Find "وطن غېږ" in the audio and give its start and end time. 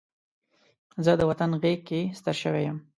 1.29-1.79